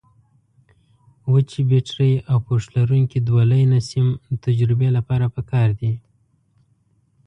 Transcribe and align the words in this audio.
وچې 1.31 1.61
بټرۍ 1.69 2.13
او 2.29 2.37
پوښ 2.47 2.63
لرونکي 2.75 3.19
دوه 3.27 3.43
لینه 3.51 3.79
سیم 3.89 4.07
د 4.29 4.33
تجربې 4.45 4.89
لپاره 4.97 5.25
پکار 5.35 5.69
دي. 5.79 5.93